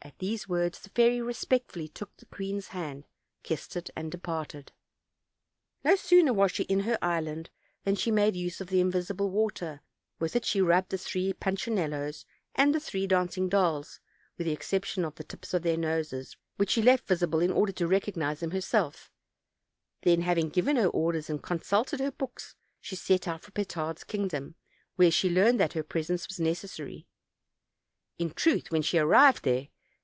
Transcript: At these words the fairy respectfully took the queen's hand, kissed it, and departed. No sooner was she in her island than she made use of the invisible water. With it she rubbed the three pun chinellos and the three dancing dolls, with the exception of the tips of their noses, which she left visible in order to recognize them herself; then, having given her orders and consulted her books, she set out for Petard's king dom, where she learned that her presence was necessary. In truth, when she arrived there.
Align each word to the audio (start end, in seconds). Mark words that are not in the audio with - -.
At 0.00 0.20
these 0.20 0.48
words 0.48 0.78
the 0.78 0.88
fairy 0.90 1.20
respectfully 1.20 1.86
took 1.86 2.16
the 2.16 2.24
queen's 2.24 2.68
hand, 2.68 3.04
kissed 3.42 3.76
it, 3.76 3.90
and 3.94 4.10
departed. 4.10 4.72
No 5.84 5.96
sooner 5.96 6.32
was 6.32 6.52
she 6.52 6.62
in 6.62 6.80
her 6.80 6.96
island 7.02 7.50
than 7.84 7.94
she 7.94 8.10
made 8.10 8.34
use 8.34 8.58
of 8.62 8.68
the 8.68 8.80
invisible 8.80 9.28
water. 9.28 9.82
With 10.18 10.34
it 10.34 10.46
she 10.46 10.62
rubbed 10.62 10.90
the 10.90 10.98
three 10.98 11.34
pun 11.34 11.56
chinellos 11.56 12.24
and 12.54 12.74
the 12.74 12.80
three 12.80 13.06
dancing 13.06 13.50
dolls, 13.50 14.00
with 14.38 14.46
the 14.46 14.52
exception 14.54 15.04
of 15.04 15.16
the 15.16 15.24
tips 15.24 15.52
of 15.52 15.60
their 15.60 15.76
noses, 15.76 16.38
which 16.56 16.70
she 16.70 16.80
left 16.80 17.06
visible 17.06 17.40
in 17.40 17.50
order 17.50 17.72
to 17.72 17.86
recognize 17.88 18.40
them 18.40 18.52
herself; 18.52 19.10
then, 20.02 20.22
having 20.22 20.48
given 20.48 20.76
her 20.76 20.86
orders 20.88 21.28
and 21.28 21.42
consulted 21.42 22.00
her 22.00 22.12
books, 22.12 22.54
she 22.80 22.96
set 22.96 23.28
out 23.28 23.42
for 23.42 23.50
Petard's 23.50 24.04
king 24.04 24.28
dom, 24.28 24.54
where 24.96 25.10
she 25.10 25.28
learned 25.28 25.60
that 25.60 25.74
her 25.74 25.82
presence 25.82 26.28
was 26.28 26.40
necessary. 26.40 27.06
In 28.16 28.30
truth, 28.30 28.70
when 28.70 28.80
she 28.82 28.96
arrived 28.96 29.42
there. 29.42 29.68